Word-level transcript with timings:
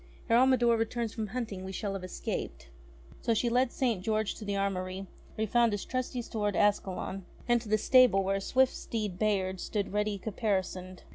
Ere 0.31 0.37
Almidor 0.39 0.77
returns 0.79 1.13
from 1.13 1.27
hunting 1.27 1.63
we 1.63 1.71
shall 1.71 1.93
have 1.93 2.03
escaped." 2.03 2.69
So 3.21 3.35
she 3.35 3.51
led 3.51 3.71
St. 3.71 4.01
George 4.01 4.33
to 4.33 4.43
the 4.43 4.55
armoury, 4.55 5.01
where 5.35 5.45
he 5.45 5.45
found 5.45 5.73
his 5.73 5.85
trusty 5.85 6.23
sword 6.23 6.55
Ascalon, 6.55 7.23
and 7.47 7.61
to 7.61 7.69
the 7.69 7.77
stable, 7.77 8.23
where 8.23 8.33
his 8.33 8.47
swift 8.47 8.73
steed 8.73 9.19
Bayard 9.19 9.59
stood 9.59 9.93
ready 9.93 10.17
caparisoned. 10.17 11.03